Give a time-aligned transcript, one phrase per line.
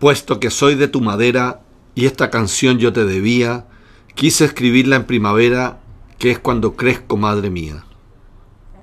[0.00, 1.60] Puesto que soy de tu madera
[1.94, 3.66] y esta canción yo te debía,
[4.14, 5.80] quise escribirla en primavera,
[6.18, 7.84] que es cuando crezco, madre mía.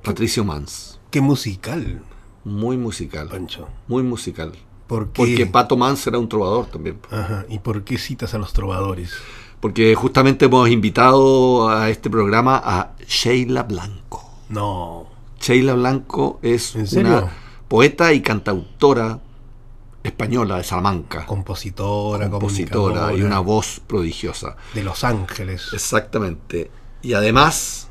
[0.04, 1.00] Patricio Mans.
[1.10, 2.04] Qué musical.
[2.44, 3.30] Muy musical.
[3.30, 3.68] Pancho.
[3.88, 4.54] Muy musical.
[4.86, 5.12] ¿Por qué?
[5.16, 7.00] Porque Pato Mans era un trovador también.
[7.10, 7.46] Ajá.
[7.50, 9.14] ¿Y por qué citas a los trovadores?
[9.60, 14.24] Porque justamente hemos invitado a este programa a Sheila Blanco.
[14.50, 15.08] No.
[15.42, 17.28] Sheila Blanco es una
[17.68, 19.20] poeta y cantautora
[20.08, 21.26] española de Salamanca.
[21.26, 24.56] Compositora, compositora y una voz prodigiosa.
[24.74, 25.70] de Los Ángeles.
[25.74, 26.72] Exactamente.
[27.02, 27.90] Y además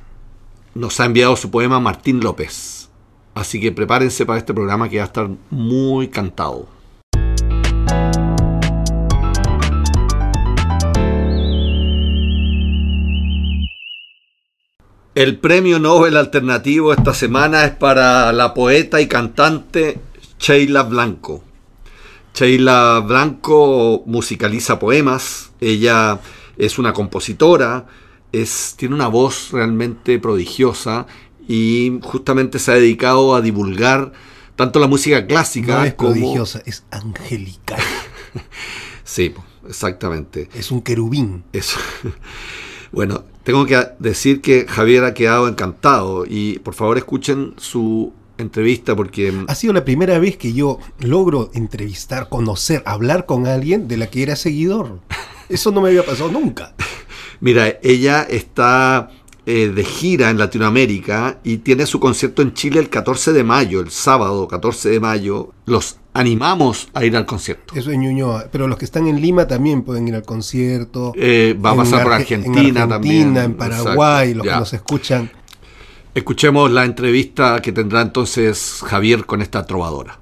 [0.74, 2.88] nos ha enviado su poema Martín López.
[3.34, 6.68] Así que prepárense para este programa que va a estar muy cantado.
[15.14, 19.98] El premio Nobel alternativo esta semana es para la poeta y cantante
[20.38, 21.45] Sheila Blanco.
[22.36, 26.20] Sheila Blanco musicaliza poemas, ella
[26.58, 27.86] es una compositora,
[28.30, 31.06] es, tiene una voz realmente prodigiosa
[31.48, 34.12] y justamente se ha dedicado a divulgar
[34.54, 36.12] tanto la música clásica No es como...
[36.12, 37.80] prodigiosa, es angelical.
[39.02, 39.32] Sí,
[39.66, 40.50] exactamente.
[40.52, 41.44] es un querubín.
[41.52, 41.78] Eso.
[42.92, 48.94] Bueno, tengo que decir que Javier ha quedado encantado y por favor escuchen su entrevista
[48.96, 53.96] porque Ha sido la primera vez que yo logro entrevistar, conocer, hablar con alguien de
[53.96, 55.00] la que era seguidor.
[55.48, 56.74] Eso no me había pasado nunca.
[57.40, 59.10] Mira, ella está
[59.44, 63.80] eh, de gira en Latinoamérica y tiene su concierto en Chile el 14 de mayo,
[63.80, 65.50] el sábado 14 de mayo.
[65.66, 67.74] Los animamos a ir al concierto.
[67.76, 68.46] Eso es Ñuñoa.
[68.50, 71.12] Pero los que están en Lima también pueden ir al concierto.
[71.14, 73.36] Eh, va a pasar por Arge- Argentina, en también.
[73.36, 74.52] en Paraguay, Exacto, los ya.
[74.54, 75.30] que nos escuchan.
[76.16, 80.18] Escuchemos la entrevista que tendrá entonces Javier con esta trovadora.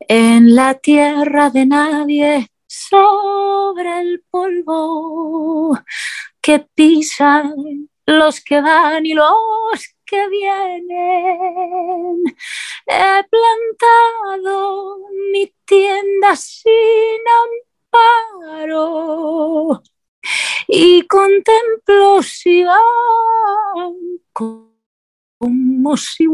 [0.00, 5.78] En la tierra de nadie, sobre el polvo
[6.40, 9.28] que pisan los que van y los
[10.04, 12.24] que vienen.
[12.86, 14.98] He plantado
[15.32, 17.20] mi tienda sin
[17.92, 19.80] amparo
[20.66, 22.80] y contemplo si van
[25.90, 26.26] como si.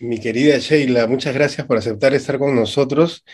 [0.00, 3.24] Mi querida Sheila, muchas gracias por aceptar estar con nosotros.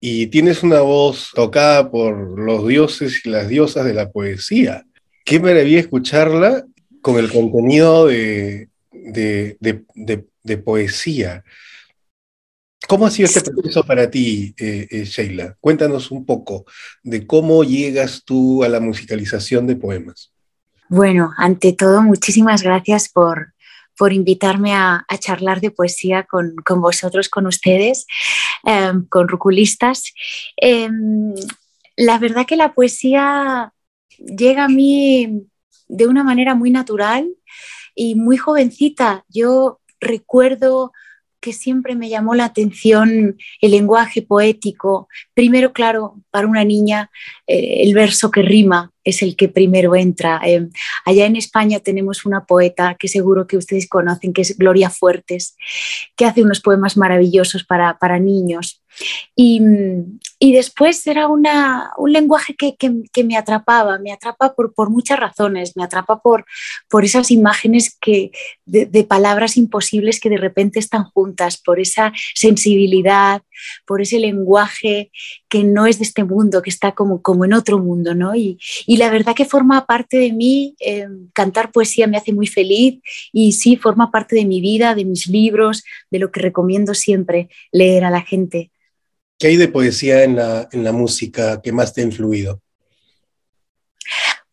[0.00, 4.84] Y tienes una voz tocada por los dioses y las diosas de la poesía.
[5.24, 6.64] Qué maravilla escucharla
[7.00, 11.44] con el contenido de, de- de- de- de poesía.
[12.88, 15.56] ¿Cómo ha sido este proceso para ti, eh, eh, Sheila?
[15.60, 16.64] Cuéntanos un poco
[17.04, 20.31] de cómo llegas tú a la musicalización de poemas.
[20.94, 23.54] Bueno, ante todo, muchísimas gracias por,
[23.96, 28.06] por invitarme a, a charlar de poesía con, con vosotros, con ustedes,
[28.66, 30.12] eh, con ruculistas.
[30.60, 30.90] Eh,
[31.96, 33.72] la verdad que la poesía
[34.18, 35.46] llega a mí
[35.88, 37.26] de una manera muy natural
[37.94, 39.24] y muy jovencita.
[39.30, 40.92] Yo recuerdo
[41.42, 45.08] que siempre me llamó la atención el lenguaje poético.
[45.34, 47.10] Primero, claro, para una niña,
[47.48, 50.40] eh, el verso que rima es el que primero entra.
[50.46, 50.68] Eh,
[51.04, 55.56] allá en España tenemos una poeta que seguro que ustedes conocen, que es Gloria Fuertes,
[56.14, 58.80] que hace unos poemas maravillosos para, para niños.
[59.34, 59.60] Y,
[60.42, 65.18] y, después era una, un lenguaje que, que, me atrapaba, me atrapa por, por, muchas
[65.18, 66.44] razones, me atrapa por,
[66.88, 68.32] por esas imágenes que,
[68.64, 73.42] de, de, palabras imposibles que de repente están juntas, por esa sensibilidad,
[73.86, 75.10] por ese lenguaje
[75.48, 78.34] que no es de este mundo, que está como, como en otro mundo, ¿no?
[78.34, 82.46] Y, y la verdad que forma parte de mí, eh, cantar poesía me hace muy
[82.46, 83.00] feliz
[83.32, 87.48] y sí, forma parte de mi vida, de mis libros, de lo que recomiendo siempre
[87.70, 88.70] leer a la gente.
[89.38, 92.60] ¿Qué hay de poesía en la, en la música que más te ha influido?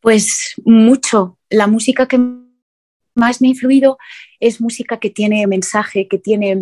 [0.01, 1.37] Pues mucho.
[1.49, 2.19] La música que
[3.15, 3.97] más me ha influido
[4.39, 6.57] es música que tiene mensaje, que tiene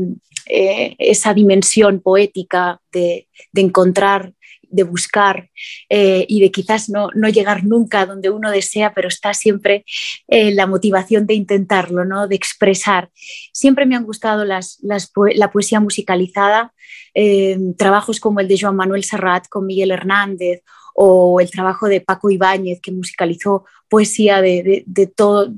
[0.47, 4.33] eh, esa dimensión poética de, de, encontrar,
[4.69, 5.49] de buscar
[5.89, 9.85] eh, y de quizás no, no, llegar nunca a donde uno desea, pero está siempre
[10.27, 12.27] eh, la motivación de intentarlo, ¿no?
[12.27, 13.09] de expresar.
[13.53, 16.73] Siempre me han gustado las, las, la poesía musicalizada,
[17.13, 20.61] eh, trabajos como el de Joan Manuel Serrat con Miguel Hernández
[20.93, 25.53] o el trabajo de Paco Ibáñez, que musicalizó poesía de, de, de todo,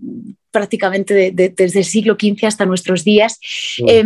[0.51, 3.39] prácticamente de, de, desde el siglo XV hasta nuestros días,
[3.87, 4.03] eh,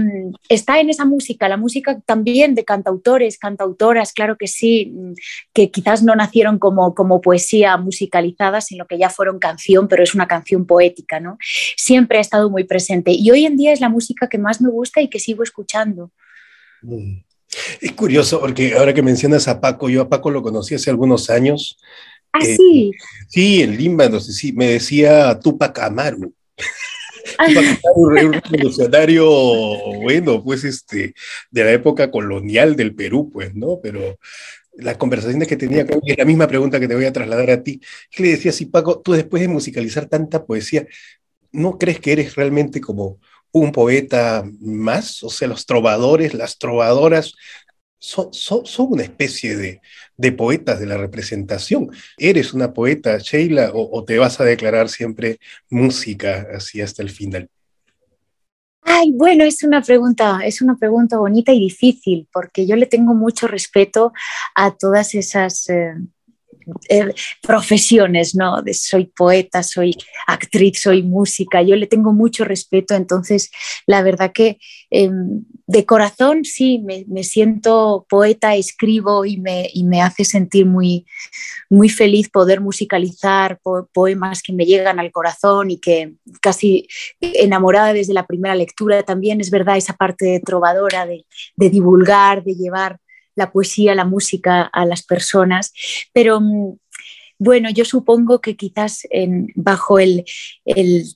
[0.50, 4.94] está en esa música, la música también de cantautores, cantautoras, claro que sí,
[5.54, 10.14] que quizás no nacieron como, como poesía musicalizada, sino que ya fueron canción, pero es
[10.16, 11.38] una canción poética, ¿no?
[11.78, 14.70] Siempre ha estado muy presente y hoy en día es la música que más me
[14.70, 16.12] gusta y que sigo escuchando.
[16.82, 17.24] Mm.
[17.82, 21.30] Es curioso porque ahora que mencionas a Paco, yo a Paco lo conocí hace algunos
[21.30, 21.78] años.
[22.74, 22.92] Sí.
[23.28, 26.34] Sí, en Lima, no sé si me decía Tupac Amaru.
[27.96, 29.26] un revolucionario,
[30.02, 31.14] bueno, pues este,
[31.52, 33.80] de la época colonial del Perú, pues, ¿no?
[33.82, 34.18] Pero
[34.76, 37.64] las conversaciones que tenía con es la misma pregunta que te voy a trasladar a
[37.64, 37.80] ti.
[38.10, 40.88] ¿Qué le decía si Paco, tú después de musicalizar tanta poesía,
[41.52, 43.20] ¿no crees que eres realmente como
[43.52, 45.24] un poeta más?
[45.24, 47.34] O sea, los trovadores, las trovadoras,
[48.04, 49.82] son, una especie de,
[50.18, 51.90] de, poetas de la representación.
[52.18, 55.40] ¿Eres una poeta, Sheila, o, te vas a declarar siempre
[55.70, 57.50] música así hasta el final?
[58.82, 63.14] Ay, bueno, es una pregunta, es una pregunta bonita y difícil, porque yo le tengo
[63.14, 64.12] mucho respeto
[64.56, 65.94] a todas esas eh,
[66.90, 68.62] eh, profesiones, ¿no?
[68.74, 69.96] Soy poeta, soy
[70.28, 73.52] actriz, soy música, yo le tengo mucho respeto, entonces
[73.86, 74.58] la verdad que
[74.90, 81.06] em, de corazón sí, me, siento poeta, escribo y me, me hace sentir muy,
[81.70, 83.60] muy feliz poder musicalizar
[83.94, 86.88] poemas que me llegan al corazón y que casi
[87.20, 91.26] enamorada desde la primera lectura también es verdad esa parte trovadora de,
[91.56, 93.00] de divulgar, de llevar
[93.36, 95.74] la poesía, la música a las personas,
[96.14, 96.78] pero mm,
[97.40, 99.02] bueno, yo supongo que quizás
[99.56, 100.24] bajo el,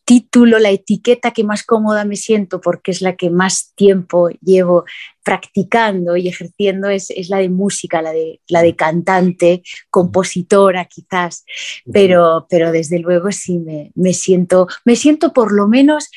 [0.04, 4.84] título, la etiqueta que más cómoda me siento, porque es la que más tiempo llevo
[5.24, 11.46] practicando y ejerciendo, es, la de música, la de, la de cantante, compositora quizás,
[11.94, 16.10] pero, pero desde luego sí me, me, siento, me siento por lo menos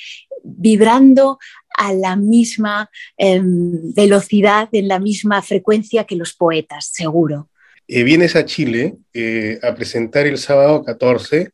[0.43, 1.39] vibrando
[1.81, 7.49] a la misma em, velocidad, en la misma frecuencia que los poetas, seguro.
[7.89, 11.51] Eh, vienes a Chile eh, a presentar el sábado 14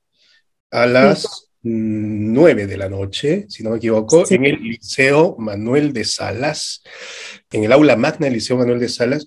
[0.73, 6.05] a las 9 de la noche, si no me equivoco, en el Liceo Manuel de
[6.05, 6.82] Salas,
[7.52, 9.26] en el aula magna del Liceo Manuel de Salas,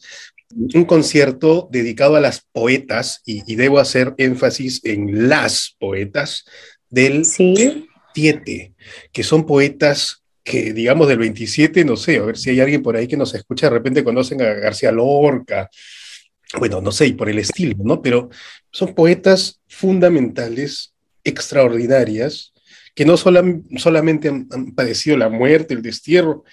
[0.53, 6.43] un concierto dedicado a las poetas, y, debo hacer énfasis en las poetas
[6.89, 8.73] del 7,
[9.13, 10.18] que son poetas
[10.49, 13.35] que digamos del 27, no sé, a ver si hay alguien por ahí que nos
[13.35, 15.69] escucha, de repente conocen a García Lorca,
[16.57, 18.01] bueno, no sé, y por el estilo, ¿no?
[18.01, 18.29] Pero
[18.71, 22.51] son poetas fundamentales, extraordinarias,
[22.95, 26.43] que no solamente han, padecido la muerte, el destierro,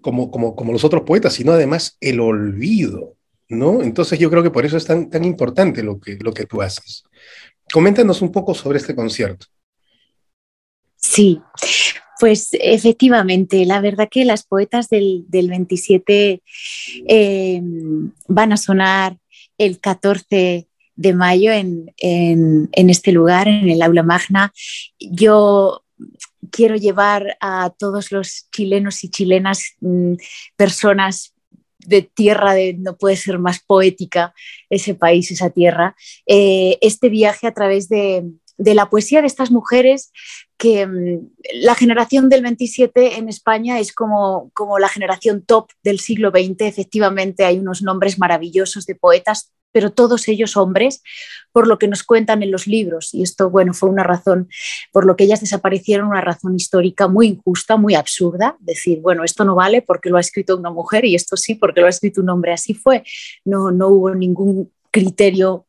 [0.00, 3.16] como, como, como los otros poetas, sino además el olvido,
[3.48, 3.80] ¿no?
[3.80, 6.60] Entonces yo creo que por eso es tan, tan importante lo que, lo que tú
[6.60, 7.04] haces.
[7.72, 9.46] Coméntanos un poco sobre este concierto.
[10.96, 11.40] Sí,
[12.18, 16.42] pues efectivamente, la verdad que las poetas del, 27
[17.08, 17.62] eh,
[18.28, 19.18] van a sonar
[19.58, 21.92] el 14 de mayo en,
[22.72, 24.52] este lugar, en el aula magna.
[24.98, 25.84] Yo
[26.50, 30.14] quiero llevar a todos los chilenos y chilenas, mm,
[30.56, 31.34] personas
[31.78, 34.34] de tierra, de, no puede ser más poética
[34.70, 35.94] ese país, esa tierra,
[36.26, 38.24] eh, este viaje a través de,
[38.56, 40.12] de la poesía de estas mujeres
[40.56, 41.30] que mm,
[41.62, 46.62] la generación del 27 en España es como, como la generación top del siglo XX.
[46.62, 51.02] Efectivamente, hay unos nombres maravillosos de poetas, pero todos ellos hombres,
[51.50, 53.12] por lo que nos cuentan en los libros.
[53.12, 54.48] Y esto, bueno, fue una razón,
[54.92, 58.56] por lo que ellas desaparecieron, una razón histórica muy injusta, muy absurda.
[58.60, 61.80] Decir, bueno, esto no vale porque lo ha escrito una mujer y esto sí porque
[61.80, 62.52] lo ha escrito un hombre.
[62.52, 63.02] Así fue.
[63.44, 65.66] No, no hubo ningún criterio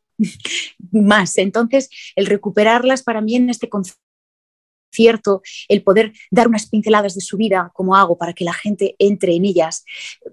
[0.92, 1.38] más.
[1.38, 7.38] Entonces, el recuperarlas para mí en este concierto, el poder dar unas pinceladas de su
[7.38, 9.84] vida, como hago, para que la gente entre en ellas,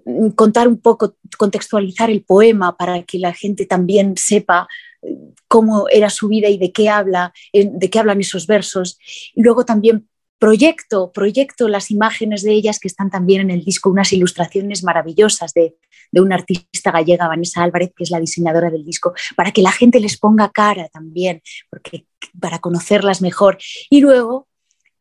[0.05, 4.67] mm, contar un poco, contextualizar el poema para que la gente también sepa
[5.01, 8.97] eh, cómo era su vida y de qué habla, de qué hablan esos versos.
[9.35, 10.07] Y luego también
[10.43, 15.53] proyecto, proyecto las imágenes de ellas que están también en el disco, unas ilustraciones maravillosas
[15.53, 15.77] de,
[16.11, 20.01] una artista gallega, Vanessa Álvarez, que es la diseñadora del disco, para que la gente
[20.01, 22.07] les ponga cara también, porque,
[22.41, 23.57] para conocerlas mejor.
[23.89, 24.49] Y luego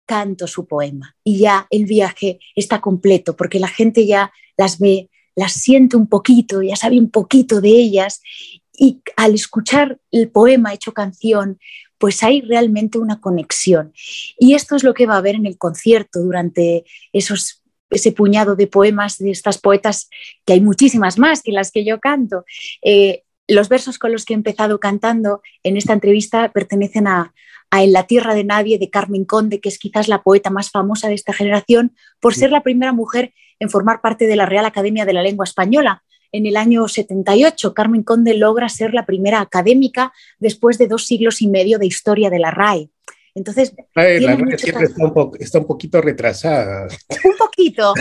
[0.07, 5.11] canto su poema y ya el viaje está completo, porque la gente ya las ve,
[5.35, 8.21] las siente un poquito, ya sabe un poquito de ellas
[8.73, 11.59] y al escuchar el poema hecho canción,
[12.02, 13.92] pues hay realmente una conexión.
[14.37, 18.56] Y esto es lo que va a haber en el concierto durante esos ese puñado
[18.56, 20.11] de poemas de estas poetas,
[20.44, 22.44] que hay muchísimas más que las que yo canto.
[22.82, 27.32] Eh, los versos con los que he empezado cantando en esta entrevista pertenecen a,
[27.71, 31.06] En la tierra de nadie de Carmen Conde, que es quizás la poeta más famosa
[31.06, 35.04] de esta generación, por ser la primera mujer en formar parte de la Real Academia
[35.04, 36.02] de la Lengua Española.
[36.33, 41.43] En el año 78, Carmen Conde logra ser la primera académica después de dos siglos
[41.43, 42.89] y medio de historia de la RAE.
[43.35, 46.87] Entonces, la radio siempre está un, está un, poquito retrasada.
[47.25, 47.95] Un poquito.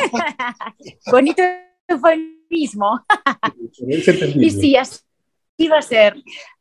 [1.10, 1.42] Bonito
[2.50, 3.04] mismo.
[3.80, 5.02] y sí, así
[5.70, 6.14] va a ser,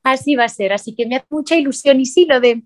[0.03, 0.73] así va a ser.
[0.73, 1.99] Así que me hace mucha ilusión.
[1.99, 2.63] Y sí, lo de,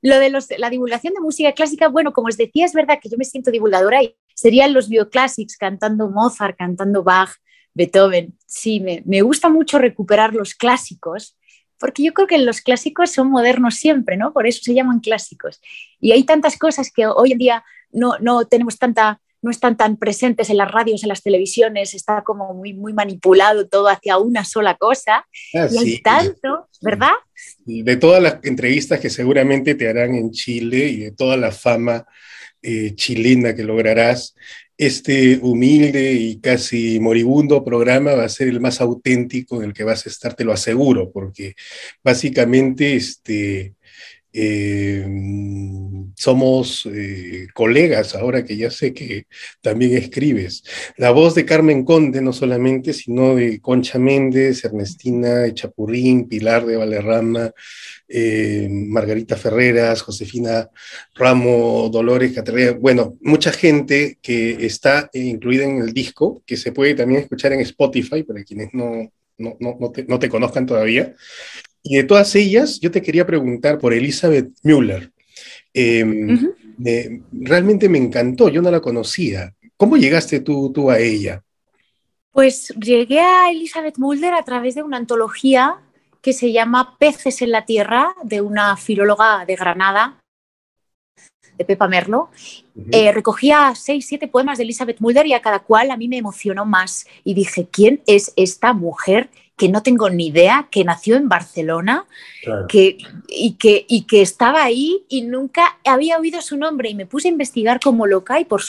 [0.00, 3.08] lo de los, la divulgación de música clásica, bueno, como os decía, es verdad que
[3.08, 7.30] yo me siento divulgadora y serían los bioclásicos cantando Mozart, cantando Bach,
[7.74, 8.36] Beethoven.
[8.46, 11.36] Sí, me, me gusta mucho recuperar los clásicos
[11.78, 14.32] porque yo creo que los clásicos son modernos siempre, ¿no?
[14.32, 15.60] Por eso se llaman clásicos.
[15.98, 19.96] Y hay tantas cosas que hoy en día no, no tenemos tanta no están tan
[19.96, 24.44] presentes en las radios, en las televisiones, está como muy, muy manipulado todo hacia una
[24.44, 25.26] sola cosa.
[25.52, 27.10] Ah, y hay tanto, ¿verdad?
[27.66, 32.06] De todas las entrevistas que seguramente te harán en Chile y de toda la fama
[32.62, 34.36] eh, chilena que lograrás,
[34.86, 39.84] este humilde y casi moribundo programa va a ser el más auténtico en el que
[39.84, 41.54] vas a estar, te lo aseguro, porque
[42.02, 43.74] básicamente este,
[44.32, 45.06] eh,
[46.16, 49.26] somos eh, colegas ahora que ya sé que
[49.60, 50.62] también escribes.
[50.96, 56.76] La voz de Carmen Conde no solamente, sino de Concha Méndez, Ernestina Echapurrín, Pilar de
[56.76, 57.52] Valerrama,
[58.08, 60.70] eh, Margarita Ferreras, Josefina
[61.14, 66.94] Ramo, Dolores Caterina, bueno, mucha gente que está incluida en el disco, que se puede
[66.94, 71.14] también escuchar en Spotify, para quienes no, no, no te conozcan todavía.
[71.82, 75.10] Y de todas ellas, yo te quería preguntar por Elizabeth Müller.
[75.74, 76.52] Em,
[77.32, 79.54] realmente me encantó, yo no la conocía.
[79.76, 81.42] ¿Cómo llegaste tú, tú a ella?
[82.30, 85.78] Pues llegué a Elizabeth Müller a través de una antología
[86.22, 90.20] que se llama Peces en la Tierra, de una filóloga de Granada,
[91.58, 92.30] de Pepa Merlo.
[92.92, 96.18] Eh, recogía seis, siete poemas de Elizabeth Mulder y a cada cual a mí me
[96.18, 97.06] emocionó más.
[97.24, 99.30] Y dije, ¿quién es esta mujer
[99.62, 102.04] que no tengo ni idea, que nació en Barcelona
[102.68, 107.06] que, y, que, y que estaba ahí y nunca había oído su nombre y me
[107.06, 108.60] puse a investigar como loca y por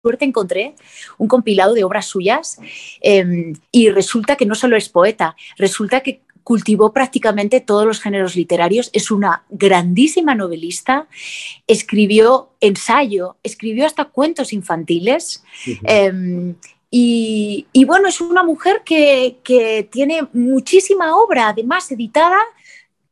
[0.00, 0.74] suerte encontré
[1.18, 2.58] un compilado de obras suyas
[3.02, 8.36] em, y resulta que no solo es poeta, resulta que cultivó prácticamente todos los géneros
[8.36, 11.08] literarios, es una grandísima novelista,
[11.66, 15.44] escribió ensayo, escribió hasta cuentos infantiles.
[16.92, 22.38] Y, bueno, es una mujer que, que, tiene muchísima obra, además editada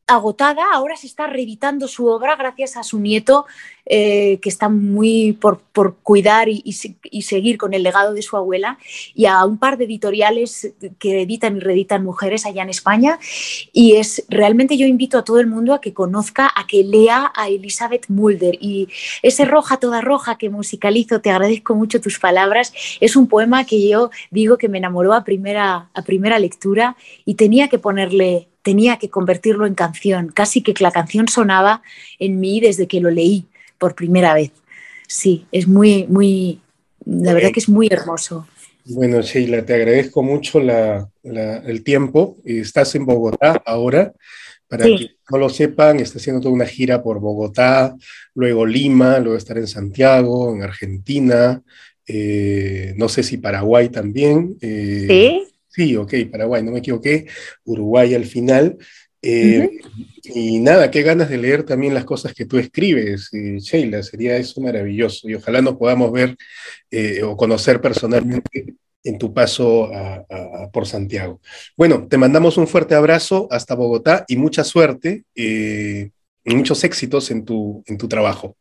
[0.09, 3.45] agotada, ahora se está reeditando su obra gracias a su nieto,
[3.85, 5.61] eh, que está muy por,
[6.03, 6.73] cuidar y,
[7.21, 8.77] seguir con el legado de su abuela,
[9.15, 13.19] y a un par de editoriales que editan y reeditan mujeres allá en España.
[13.71, 17.31] Y es realmente yo invito a todo el mundo a que conozca, a que lea
[17.35, 18.57] a Elizabeth Mulder.
[18.59, 18.89] Y
[19.23, 23.87] ese Roja toda roja que musicalizo, te agradezco mucho tus palabras, es un poema que
[23.87, 28.97] yo digo que me enamoró a primera, a primera lectura y tenía que ponerle tenía
[28.97, 31.81] que convertirlo en canción, casi que la canción sonaba
[32.19, 33.45] en mí desde que lo leí
[33.77, 34.51] por primera vez.
[35.07, 36.59] Sí, es muy, muy,
[37.05, 38.47] la verdad que es muy hermoso.
[38.85, 42.37] Bueno, Sheila, te agradezco mucho el tiempo.
[42.43, 44.13] Estás en Bogotá ahora.
[44.67, 47.95] Para que no lo sepan, está haciendo toda una gira por Bogotá,
[48.35, 51.63] luego Lima, luego estar en Santiago, en Argentina,
[52.05, 54.57] eh, no sé si Paraguay también.
[54.61, 55.53] Eh, sí.
[55.79, 57.25] Sí, ok, Paraguay, no me equivoqué,
[57.63, 58.77] Uruguay al final.
[59.21, 59.79] Eh,
[60.25, 64.35] y nada, qué ganas de leer también las cosas que tú escribes, eh, Sheila, sería
[64.35, 65.29] eso maravilloso.
[65.29, 66.35] Y ojalá nos podamos ver
[66.91, 69.89] eh, o conocer personalmente en tu paso
[70.73, 71.39] por Santiago.
[71.77, 76.11] Bueno, te mandamos un fuerte abrazo hasta Bogotá y mucha suerte y
[76.43, 78.57] muchos éxitos en tu, en tu trabajo.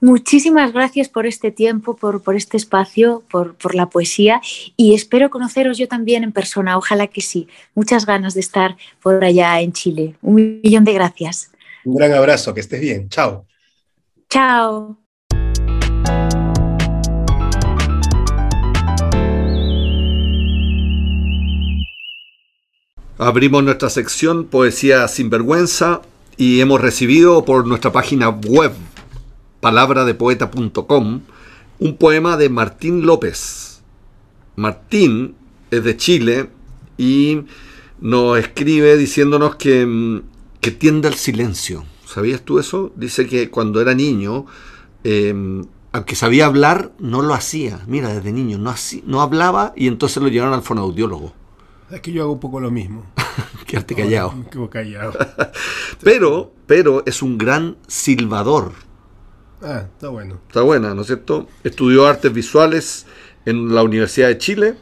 [0.00, 4.40] Muchísimas gracias por este tiempo, por, por este espacio, por, por, la poesía
[4.76, 7.48] y espero conoceros yo también en persona, ojalá que sí.
[7.74, 10.14] Muchas ganas de estar por allá en Chile.
[10.22, 11.50] Un millón de gracias.
[11.84, 13.08] Un gran abrazo, que estés bien.
[13.08, 13.46] Chao.
[14.28, 14.96] Chao.
[23.18, 26.00] Abrimos nuestra sección Poesía sin vergüenza
[26.38, 28.72] y hemos recibido por nuestra página web
[29.60, 31.20] palabradepoeta.com,
[31.78, 33.82] un poema de Martín López.
[34.56, 35.34] Martín
[35.70, 36.50] es de Chile
[36.98, 37.42] y
[38.00, 40.22] nos escribe diciéndonos que, mm,
[40.60, 41.84] que tiende al silencio.
[42.06, 42.92] ¿Sabías tú eso?
[42.96, 44.46] Dice que cuando era niño,
[45.04, 47.80] em, aunque sabía hablar, no lo hacía.
[47.86, 48.74] Mira, desde niño no,
[49.06, 51.32] no hablaba y entonces lo llevaron al fonoaudiólogo.
[51.90, 53.04] Es que yo hago un poco lo mismo.
[53.66, 54.34] Quedarte callado.
[54.70, 55.12] callado.
[56.02, 58.72] pero, pero es un gran silbador.
[59.62, 60.40] Ah, está bueno.
[60.48, 61.48] Está buena, ¿no es cierto?
[61.64, 63.06] Estudió artes visuales
[63.44, 64.74] en la Universidad de Chile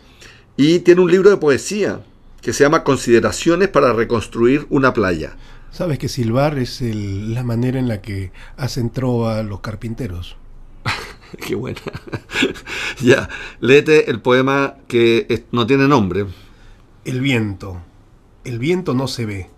[0.57, 2.01] y tiene un libro de poesía
[2.41, 5.37] que se llama Consideraciones para reconstruir una playa.
[5.71, 10.37] Sabes que silbar es la manera en la que hacen trova los carpinteros.
[11.47, 11.81] Qué buena.
[13.01, 13.29] ya,
[13.61, 16.27] léete el poema que no tiene nombre.
[17.05, 17.83] El viento.
[18.45, 19.51] El viento no se ve.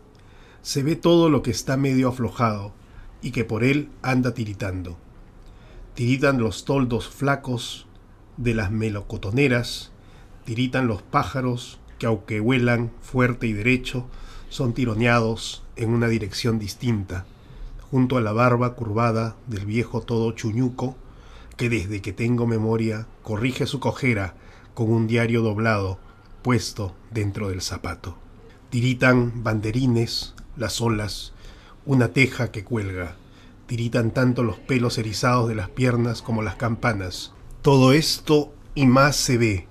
[0.62, 2.74] Se ve todo lo que está medio aflojado
[3.22, 4.98] y que por él anda tiritando.
[6.00, 7.87] Tiritan los toldos flacos
[8.38, 9.90] de las melocotoneras,
[10.47, 14.07] tiritan los pájaros que aunque vuelan fuerte y derecho,
[14.49, 17.26] son tironeados en una dirección distinta,
[17.90, 20.97] junto a la barba curvada del viejo todo chuñuco,
[21.59, 24.37] que desde que tengo memoria corrige su cojera
[24.73, 25.99] con un diario doblado
[26.40, 28.16] puesto dentro del zapato.
[28.71, 31.35] Tiritan banderines, las olas,
[31.85, 33.16] una teja que cuelga.
[33.70, 37.32] Tiritan tanto los pelos erizados de las piernas como las campanas.
[37.62, 39.68] Todo esto y más se ve,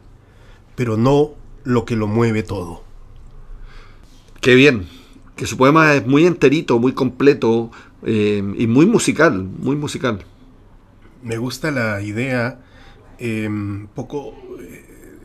[0.78, 1.32] pero no
[1.66, 2.82] lo que lo mueve todo.
[4.40, 4.88] Qué bien,
[5.36, 7.72] que su poema es muy enterito, muy completo
[8.04, 10.24] eh, y muy musical, muy musical.
[11.22, 12.58] Me gusta la idea
[13.20, 15.18] un em, poco eh,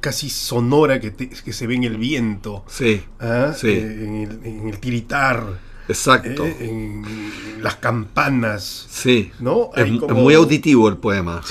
[0.00, 2.64] casi sonora que, que, se ve en el viento.
[2.66, 3.00] Sí.
[3.20, 3.54] ¿ah?
[3.62, 5.67] Eh, en, el, tiritar.
[5.88, 6.44] Exacto.
[6.44, 7.04] en
[7.62, 8.86] las campanas.
[8.90, 9.32] Sí.
[9.40, 9.70] ¿no?
[9.74, 11.42] Es, muy auditivo el poema.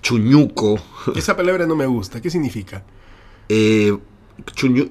[0.00, 0.80] Chuñuco.
[1.14, 2.20] Esa palabra no me gusta.
[2.20, 2.82] ¿Qué significa?
[4.54, 4.90] chuñuco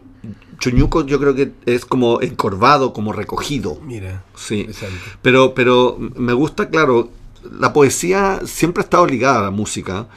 [0.60, 3.80] Chuñuco yo creo que es como encorvado, como recogido.
[3.82, 4.24] Mira.
[4.36, 4.68] Sí.
[5.24, 7.10] Pero, pero me gusta, claro,
[7.52, 10.08] la poesía siempre ha estado ligada a la música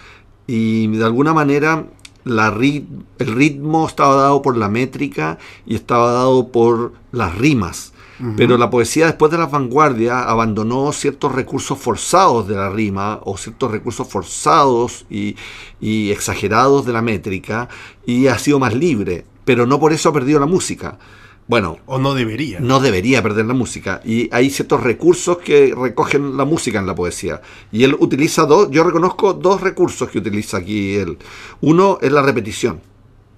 [0.47, 1.87] y de alguna manera
[2.25, 7.94] la el ritmo estaba dado por la métrica y estaba dado por las rimas.
[8.37, 13.37] Pero la poesía después de la vanguardia abandonó ciertos recursos forzados de la rima o
[13.37, 15.37] ciertos recursos forzados y,
[15.81, 17.69] y exagerados de la métrica
[18.07, 20.99] y ha sido más libre pero no por eso ha perdido la música.
[21.47, 21.77] Bueno.
[21.87, 22.61] O no debería.
[22.61, 24.01] No debería perder la música.
[24.05, 27.43] Y hay ciertos recursos que recogen la música en la poesía.
[27.71, 31.19] Y él utiliza dos, yo reconozco dos recursos que utiliza aquí él.
[31.61, 32.81] Uno es la repetición.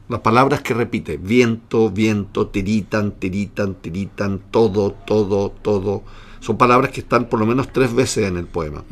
[0.08, 1.16] Las palabras que repite.
[1.16, 6.02] Viento, viento, tiritan, tiritan, tiritan, todo, todo, todo.
[6.40, 8.84] Son palabras que están por lo menos tres veces en el poema.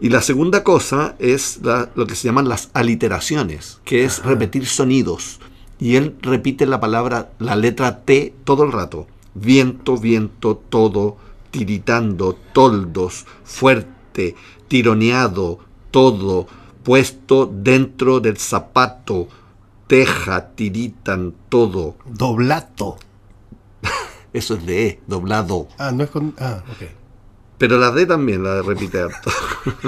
[0.00, 1.60] Y la segunda cosa es
[1.94, 5.38] lo que se llaman las aliteraciones, que es repetir sonidos
[5.80, 9.06] y él repite la palabra, la letra T todo el rato.
[9.34, 11.16] Viento, viento, todo,
[11.50, 14.34] tiritando, toldos, fuerte,
[14.66, 16.48] tironeado, todo,
[16.82, 19.28] puesto dentro del zapato,
[19.88, 21.96] teja, tiritan, todo.
[22.06, 22.98] Doblato.
[24.32, 25.66] Eso es de E, doblado.
[25.78, 26.34] Ah, no es con.
[26.38, 26.88] Ah, ok.
[27.58, 29.32] Pero la D también la repite harto.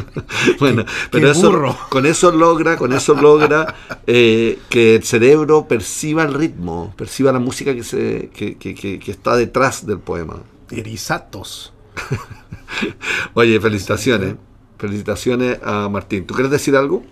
[0.58, 3.76] bueno, pero eso, con eso logra, con eso logra
[4.08, 9.10] eh, que el cerebro perciba el ritmo, perciba la música que, se, que, que, que
[9.12, 10.42] está detrás del poema.
[10.72, 11.72] Erizatos.
[13.34, 14.34] Oye, felicitaciones.
[14.76, 16.26] Felicitaciones a Martín.
[16.26, 17.04] ¿Tú quieres decir algo?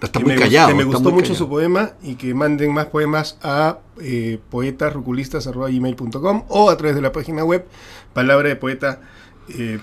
[0.00, 0.68] Está muy callado.
[0.68, 6.70] Que me gustó mucho su poema y que manden más poemas a eh, poetasruculistas.com o
[6.70, 7.66] a través de la página web
[8.12, 9.00] palabra de poeta
[9.48, 9.78] eh.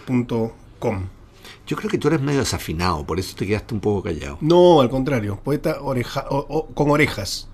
[1.66, 4.38] Yo creo que tú eres medio desafinado, por eso te quedaste un poco callado.
[4.42, 6.26] No, al contrario, poeta oreja,
[6.74, 7.48] con orejas.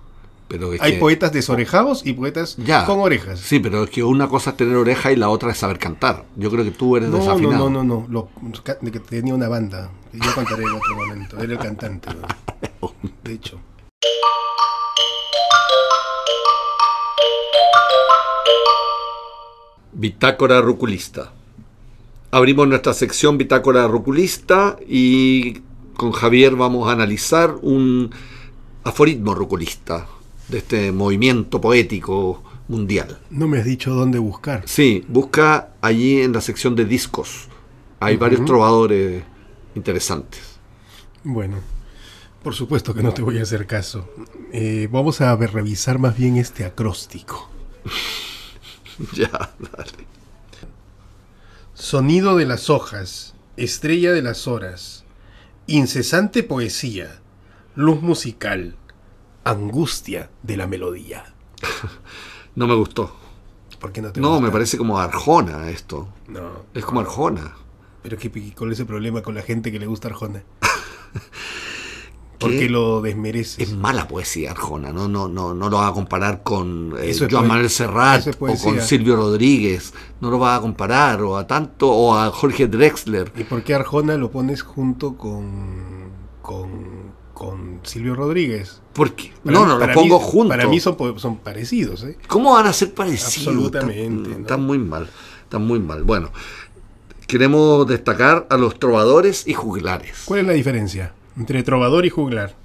[0.49, 3.39] Pero Hay poetas desorejados y poetas con orejas.
[3.39, 6.25] Sí, pero es que una cosa es tener oreja y la otra es saber cantar.
[6.35, 7.69] Yo creo que tú eres desafinado.
[7.69, 8.91] No, no, no, no.
[8.91, 9.91] que tenía una banda.
[10.11, 11.37] Yo cantaré en otro momento.
[11.39, 12.09] Era el cantante.
[13.23, 13.59] De hecho.
[19.93, 21.31] Bitácora ruculista
[22.31, 25.61] abrimos nuestra sección Bitácora Ruculista y
[25.95, 28.11] con Javier vamos a analizar un
[28.83, 30.07] aforismo ruculista
[30.49, 33.19] de este movimiento poético mundial.
[33.29, 34.63] No me has dicho dónde buscar.
[34.65, 37.47] Sí, busca allí en la sección de discos.
[37.99, 39.23] Hay varios trovadores
[39.75, 40.59] interesantes.
[41.23, 41.57] Bueno,
[42.43, 44.09] por supuesto que no te voy a hacer caso.
[44.53, 47.49] Eh, vamos a revisar más bien este acróstico.
[49.13, 50.07] ya, dale.
[51.73, 55.05] Sonido de las hojas, estrella de las horas,
[55.67, 57.19] incesante poesía,
[57.75, 58.75] luz musical,
[59.43, 61.33] angustia de la melodía.
[62.55, 63.15] No me gustó.
[63.79, 66.09] ¿Por qué no te No, me parece como Arjona esto.
[66.27, 66.65] No.
[66.73, 67.53] Es como Arjona.
[68.01, 70.43] Pero ¿qué, ¿cuál es el problema con la gente que le gusta Arjona?
[72.39, 73.61] Porque lo desmerece.
[73.61, 77.47] Es mala poesía Arjona, no, no, no, no lo va a comparar con eh, Joan
[77.47, 82.15] Manuel Serrat o con Silvio Rodríguez, no lo va a comparar, o a tanto, o
[82.15, 83.33] a Jorge Drexler.
[83.35, 86.69] ¿Y por qué Arjona lo pones junto con, con,
[87.39, 88.81] con Silvio Rodríguez.
[88.91, 89.31] ¿Por qué?
[89.45, 90.57] No, no, los pongo juntos.
[90.57, 92.03] Para mí son, son parecidos.
[92.03, 92.17] ¿eh?
[92.27, 93.37] ¿Cómo van a ser parecidos?
[93.47, 94.31] Absolutamente.
[94.41, 95.09] Están, muy mal.
[95.43, 96.03] Están muy mal.
[96.03, 96.33] Bueno,
[97.27, 100.23] queremos destacar a los trovadores y juglares.
[100.25, 102.55] ¿Cuál es la diferencia entre trovador y juglar?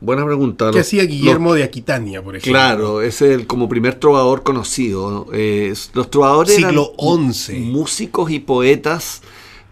[0.00, 0.72] Buena pregunta.
[0.72, 2.58] ¿Qué hacía Guillermo de Aquitania, por ejemplo?
[2.58, 5.28] Claro, es el como primer trovador conocido.
[5.30, 7.60] los trovadores Siglo XI.
[7.60, 9.22] músicos y poetas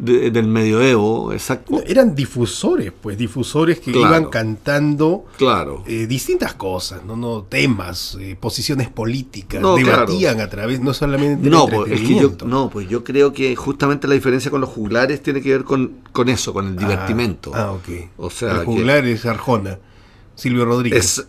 [0.02, 1.80] del medioevo, exacto.
[1.86, 5.84] Eran difusores, pues, difusores que iban cantando claro.
[5.86, 11.68] Eh, distintas cosas, no, no temas, eh, posiciones políticas, debatían a través, no solamente no,
[11.68, 15.50] pues, yo, no, pues yo creo que justamente la diferencia con los juglares tiene que
[15.50, 17.52] ver con, con eso, con el ah, divertimento.
[17.54, 18.10] Ah, ok.
[18.16, 19.78] O sea, el juglar es Arjona.
[20.34, 21.26] Silvio Rodríguez.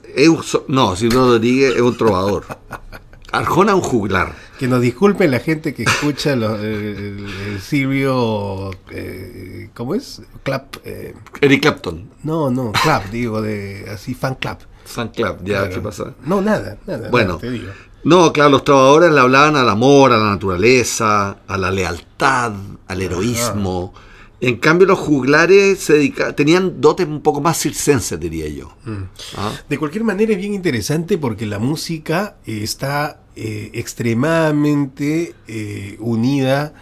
[0.68, 2.46] no, Silvio Rodríguez es un trovador.
[3.34, 4.36] Arjona un juglar.
[4.60, 8.70] Que nos disculpen la gente que escucha el, Silvio.
[8.92, 10.22] Eh, ¿Cómo es?
[10.44, 10.76] Clap.
[10.86, 11.16] Eh.
[11.42, 12.12] Eric Clapton.
[12.22, 14.62] No, no, Clap, digo, de así, fan clap.
[14.86, 16.14] Fan clap, ya, ¿qué pasa?
[16.24, 17.10] No, nada, nada.
[17.10, 17.72] Bueno, te digo.
[18.04, 22.52] No, claro, los trovadores le hablaban al amor, a la naturaleza, a la lealtad,
[22.86, 23.96] al heroísmo.
[24.42, 28.74] En cambio, los juglares se tenían dotes un poco más circenses, diría yo.
[28.84, 29.04] Mm.
[29.38, 29.54] ¿Ah?
[29.70, 36.74] De cualquier manera, es bien interesante porque la música está eh, extremadamente eh, unida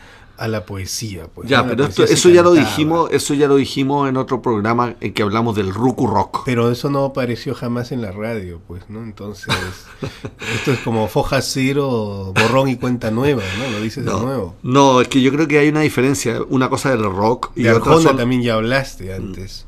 [0.41, 1.27] a la poesía.
[1.33, 5.13] Pues, ya, pero eso ya lo dijimos, eso ya lo dijimos en otro programa en
[5.13, 6.41] que hablamos del ruku rock.
[6.45, 9.03] Pero eso no apareció jamás en la radio, pues, ¿no?
[9.03, 9.53] Entonces,
[10.55, 13.69] esto es como foja cero, borrón y cuenta nueva, ¿no?
[13.69, 14.55] Lo dices de nuevo.
[14.63, 17.69] No, es que yo creo que hay una diferencia, una cosa del rock y de
[17.69, 19.67] Arjona también ya hablaste antes.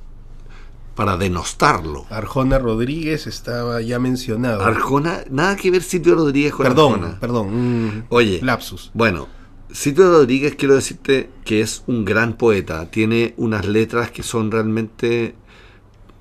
[0.96, 2.06] Para denostarlo.
[2.10, 4.64] Arjona Rodríguez estaba ya mencionado.
[4.64, 7.20] Arjona, nada que ver Silvio Rodríguez con perdón, Arjona.
[7.20, 8.92] Perdón, Oye, lapsus.
[8.94, 9.28] Bueno,
[9.72, 15.36] Silvio Rodríguez quiero decirte que es un gran poeta, tiene unas letras que son realmente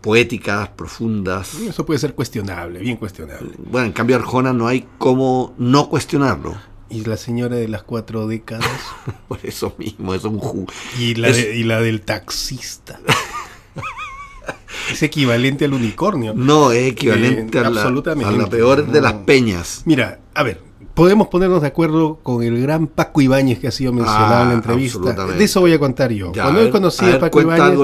[0.01, 1.55] poéticas, profundas.
[1.55, 3.53] Eso puede ser cuestionable, bien cuestionable.
[3.59, 6.57] Bueno, en cambio Arjona no hay cómo no cuestionarlo.
[6.89, 8.69] ¿Y la señora de las cuatro décadas?
[9.29, 10.67] Por eso mismo, es un ju
[10.99, 13.01] ¿Y la, y la del taxista.
[14.91, 16.35] es equivalente al unicornio.
[16.35, 19.83] No, es equivalente a, la, a, la, peor de las peñas.
[19.85, 20.61] Mira, a ver,
[20.95, 24.55] podemos ponernos de acuerdo con el gran Paco Ibáñez que ha sido mencionado en la
[24.55, 25.27] ah, entrevista.
[25.27, 26.33] De eso voy a contar yo.
[26.33, 27.79] Cuando he conocido a, Paco Ibáñez,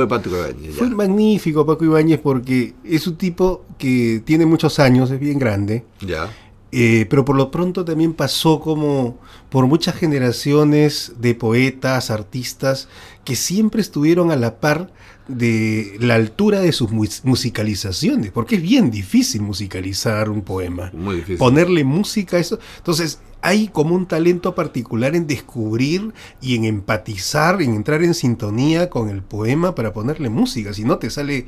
[0.77, 5.85] fue magnífico Paco Ibáñez porque es un tipo que tiene muchos años, es bien grande.
[6.01, 6.29] Ya.
[6.71, 12.89] Eh, pero por lo pronto también pasó como por muchas generaciones de poetas, artistas,
[13.25, 14.93] que siempre estuvieron a la par
[15.29, 20.91] de la altura de sus musicalizaciones, porque es bien difícil musicalizar un poema.
[20.95, 21.37] Muy difícil.
[21.37, 22.59] Ponerle música a eso.
[22.79, 28.91] Entonces, hay como un talento particular en descubrir y en empatizar, en entrar en sintonía
[28.91, 30.73] con el poema para ponerle música.
[30.73, 31.47] Si no te sale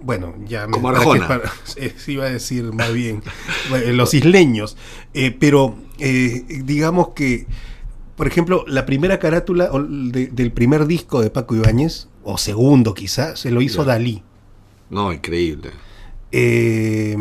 [0.00, 1.28] bueno, ya Como Arjona.
[1.28, 1.42] Para,
[2.06, 3.22] iba a decir más bien
[3.92, 4.76] los isleños,
[5.14, 7.46] eh, pero eh, digamos que,
[8.16, 13.50] por ejemplo, la primera carátula del primer disco de Paco Ibáñez, o segundo quizás, se
[13.50, 14.22] lo hizo Dalí.
[14.90, 15.70] No, increíble.
[16.32, 17.16] Eh,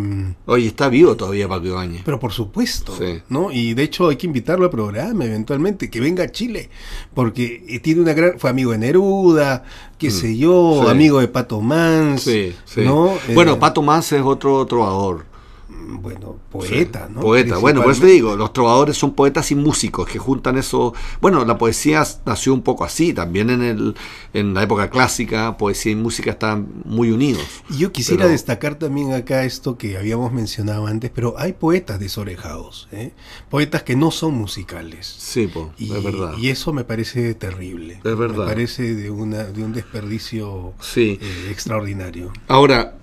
[0.48, 2.02] Oye, está vivo todavía Paco Ibáñez.
[2.04, 2.94] Pero por supuesto,
[3.30, 3.52] ¿no?
[3.52, 6.70] Y de hecho hay que invitarlo al programa eventualmente, que venga a Chile,
[7.14, 8.40] porque eh, tiene una gran...
[8.40, 9.64] Fue amigo de Neruda,
[9.98, 13.18] qué mm, sé yo, amigo de Pato Mans, sí, ¿no?
[13.34, 15.35] Bueno, eh, Pato Mans es otro trovador
[15.68, 17.22] bueno, poeta, ¿no?
[17.22, 20.94] Poeta, bueno, por eso te digo, los trovadores son poetas y músicos que juntan eso.
[21.22, 23.96] Bueno, la poesía nació un poco así, también en, el,
[24.34, 27.44] en la época clásica, poesía y música están muy unidos.
[27.70, 32.88] Y yo quisiera destacar también acá esto que habíamos mencionado antes, pero hay poetas desorejados,
[32.92, 33.14] ¿eh?
[33.50, 35.16] poetas que no son musicales.
[35.18, 35.50] Sí,
[35.80, 36.38] es verdad.
[36.38, 38.02] Y eso me parece terrible.
[38.04, 38.46] Es verdad.
[38.46, 41.18] Me parece de, una, de un desperdicio eh,
[41.50, 42.32] extraordinario.
[42.48, 42.96] Ahora,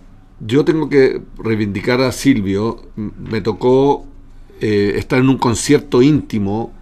[0.44, 2.82] yo tengo que reivindicar a Silvio.
[2.96, 4.04] Me tocó
[4.60, 6.72] eh, estar en un concierto íntimo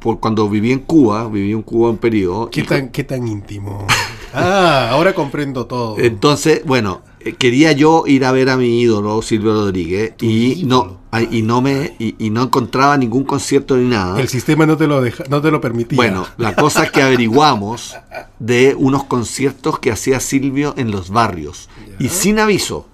[0.00, 2.50] por cuando viví en Cuba, viví en Cuba un periodo.
[2.50, 3.86] ¿Qué, tan, ¿qué tan íntimo?
[4.34, 5.98] ah, ahora comprendo todo.
[5.98, 7.02] Entonces, bueno,
[7.38, 11.96] quería yo ir a ver a mi ídolo Silvio Rodríguez y no y no me
[11.98, 14.20] y, no encontraba ningún concierto ni nada.
[14.20, 15.96] El sistema no te lo deja, no te lo permitía.
[15.96, 17.96] Bueno, la cosa es que averiguamos
[18.38, 22.86] de unos conciertos que hacía Silvio en los barrios y sin aviso.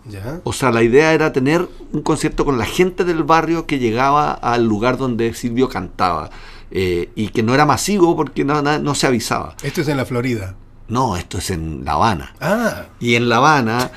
[0.44, 4.32] O sea, la idea era tener un concierto con la gente del barrio que llegaba
[4.32, 6.30] al lugar donde Silvio cantaba
[6.70, 9.56] eh, y que no era masivo porque no, no se avisaba.
[9.62, 10.56] Esto es en la Florida.
[10.88, 12.34] No, esto es en La Habana.
[12.40, 12.84] Ah.
[13.00, 13.90] Y en La Habana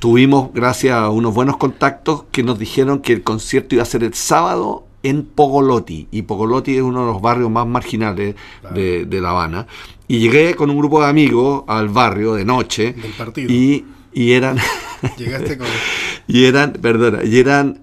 [0.00, 4.04] tuvimos, gracias a unos buenos contactos, que nos dijeron que el concierto iba a ser
[4.04, 6.08] el sábado en Pogolotti.
[6.10, 8.36] Y Pogolotti es uno de los barrios más marginales
[8.74, 9.66] de, La Habana.
[10.08, 12.92] Y llegué con un grupo de amigos al barrio de noche.
[12.92, 13.52] Del partido.
[13.52, 14.58] Y y eran...
[15.16, 15.66] Llegaste con...
[16.26, 17.80] y eran, perdona, y eran...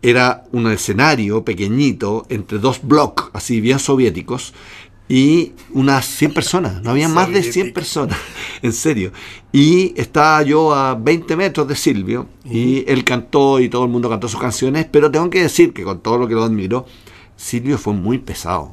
[0.00, 4.54] Era un escenario pequeñito entre dos bloques, así bien soviéticos,
[5.08, 8.18] y unas 100 personas, no había más de 100 personas,
[8.62, 9.12] en serio.
[9.52, 14.10] Y estaba yo a 20 metros de Silvio y él cantó y todo el mundo
[14.10, 16.84] cantó sus canciones, pero tengo que decir que con todo lo que lo admiro,
[17.36, 18.72] Silvio fue muy pesado.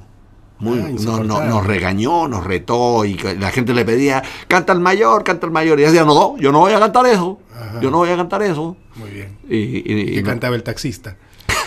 [0.57, 4.79] Muy, Ah, no- no- nos regañó, nos retó y la gente le pedía, canta el
[4.79, 5.77] mayor, canta el mayor.
[5.79, 7.81] Y ella decía, no, yo no voy a cantar eso, Ajá.
[7.81, 8.77] yo no voy a cantar eso.
[8.95, 9.37] Muy bien.
[9.49, 11.17] Y, y- cantaba el taxista.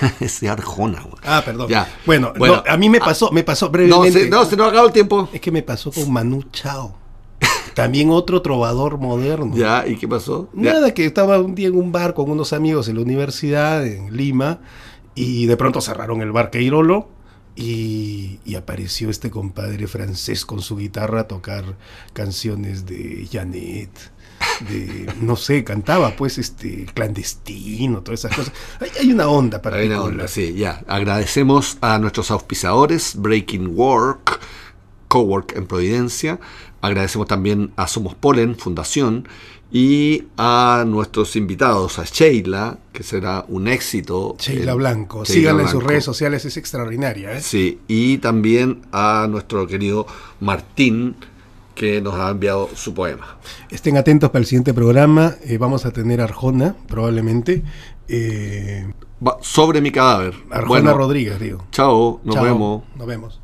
[0.20, 1.02] ese Arjona.
[1.02, 1.16] güey.
[1.24, 1.68] Ah, perdón.
[1.68, 1.88] Ya.
[2.06, 4.24] Bueno, Bueno, no, a mí me pasó, me pasó No, brevemente.
[4.24, 5.28] se, no, se nos acabó el tiempo.
[5.32, 6.94] Es que me pasó con Manu Chao.
[7.74, 9.54] También otro trovador moderno.
[9.56, 10.48] Ya, ¿y qué pasó?
[10.54, 10.74] Ya.
[10.74, 14.16] Nada, que estaba un día en un bar con unos amigos en la universidad, en
[14.16, 14.60] Lima,
[15.14, 17.08] y de pronto cerraron el bar Queirolo
[17.58, 21.76] y, y apareció este compadre francés con su guitarra a tocar
[22.12, 23.90] canciones de Janet.
[24.68, 28.52] De, no sé, cantaba pues este clandestino, todas esas cosas.
[28.80, 29.98] Hay, hay una onda Hay particular.
[29.98, 30.84] una onda, sí, ya.
[30.86, 34.38] Agradecemos a nuestros auspiciadores, Breaking Work,
[35.08, 36.38] Cowork en Providencia.
[36.80, 39.26] Agradecemos también a Somos Polen, Fundación.
[39.70, 44.34] Y a nuestros invitados, a Sheila, que será un éxito.
[44.38, 47.32] Sheila El- Blanco, síganla en sus redes sociales, es extraordinaria.
[47.36, 47.42] ¿eh?
[47.42, 50.06] Sí, y también a nuestro querido
[50.40, 51.16] Martín,
[51.74, 53.36] que nos ha enviado su poema.
[53.70, 57.62] Estén atentos para el siguiente programa, eh, vamos a tener a Arjona, probablemente.
[58.08, 58.90] Eh,
[59.42, 60.32] sobre mi cadáver.
[60.50, 61.66] Arjona Bueno, Rodríguez, digo.
[61.72, 62.82] chao, nos Chao, vemos.
[62.96, 63.40] Nos vemos.